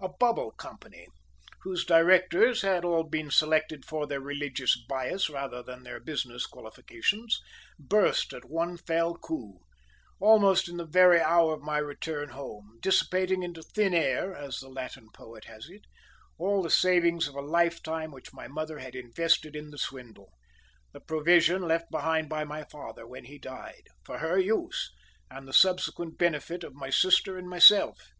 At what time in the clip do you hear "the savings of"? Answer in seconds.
16.64-17.36